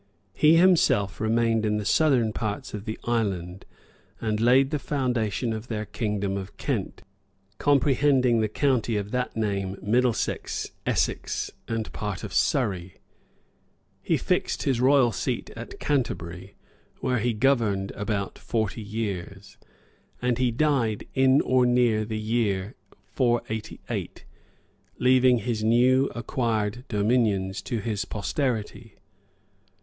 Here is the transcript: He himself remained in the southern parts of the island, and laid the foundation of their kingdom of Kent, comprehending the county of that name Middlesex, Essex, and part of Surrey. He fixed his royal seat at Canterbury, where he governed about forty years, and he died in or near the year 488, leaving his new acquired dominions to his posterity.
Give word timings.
He 0.33 0.55
himself 0.55 1.21
remained 1.21 1.63
in 1.63 1.77
the 1.77 1.85
southern 1.85 2.33
parts 2.33 2.73
of 2.73 2.85
the 2.85 2.97
island, 3.03 3.65
and 4.19 4.39
laid 4.39 4.71
the 4.71 4.79
foundation 4.79 5.53
of 5.53 5.67
their 5.67 5.85
kingdom 5.85 6.37
of 6.37 6.57
Kent, 6.57 7.03
comprehending 7.59 8.39
the 8.39 8.47
county 8.49 8.97
of 8.97 9.11
that 9.11 9.37
name 9.37 9.77
Middlesex, 9.79 10.71
Essex, 10.87 11.51
and 11.67 11.93
part 11.93 12.23
of 12.23 12.33
Surrey. 12.33 12.95
He 14.01 14.17
fixed 14.17 14.63
his 14.63 14.81
royal 14.81 15.11
seat 15.11 15.51
at 15.51 15.79
Canterbury, 15.79 16.55
where 17.01 17.19
he 17.19 17.33
governed 17.35 17.91
about 17.91 18.39
forty 18.39 18.81
years, 18.81 19.55
and 20.19 20.39
he 20.39 20.49
died 20.49 21.05
in 21.13 21.41
or 21.41 21.63
near 21.63 22.05
the 22.05 22.17
year 22.17 22.73
488, 23.11 24.25
leaving 24.97 25.37
his 25.37 25.63
new 25.63 26.07
acquired 26.15 26.85
dominions 26.87 27.61
to 27.61 27.77
his 27.77 28.03
posterity. 28.05 28.95